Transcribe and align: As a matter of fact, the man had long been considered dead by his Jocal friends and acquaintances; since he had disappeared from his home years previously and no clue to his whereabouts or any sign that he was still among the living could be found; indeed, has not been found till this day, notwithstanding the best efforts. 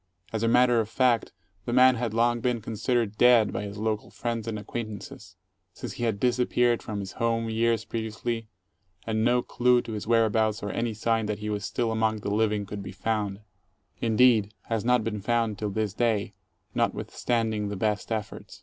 As 0.33 0.41
a 0.41 0.47
matter 0.47 0.79
of 0.79 0.89
fact, 0.89 1.31
the 1.65 1.73
man 1.73 1.93
had 1.93 2.11
long 2.11 2.39
been 2.39 2.59
considered 2.59 3.19
dead 3.19 3.53
by 3.53 3.61
his 3.61 3.77
Jocal 3.77 4.09
friends 4.11 4.47
and 4.47 4.57
acquaintances; 4.57 5.35
since 5.73 5.93
he 5.93 6.05
had 6.05 6.19
disappeared 6.19 6.81
from 6.81 7.01
his 7.01 7.11
home 7.11 7.51
years 7.51 7.85
previously 7.85 8.47
and 9.05 9.23
no 9.23 9.43
clue 9.43 9.79
to 9.83 9.91
his 9.91 10.07
whereabouts 10.07 10.63
or 10.63 10.71
any 10.71 10.95
sign 10.95 11.27
that 11.27 11.37
he 11.37 11.51
was 11.51 11.65
still 11.65 11.91
among 11.91 12.21
the 12.21 12.33
living 12.33 12.65
could 12.65 12.81
be 12.81 12.91
found; 12.91 13.41
indeed, 13.99 14.55
has 14.63 14.83
not 14.83 15.03
been 15.03 15.21
found 15.21 15.59
till 15.59 15.69
this 15.69 15.93
day, 15.93 16.33
notwithstanding 16.73 17.67
the 17.67 17.75
best 17.75 18.11
efforts. 18.11 18.59